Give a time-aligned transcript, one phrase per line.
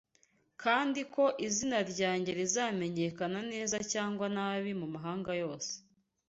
[0.61, 5.71] kandi ko izina ryanjye rizamenyekana neza cyangwa nabi mu mahanga yose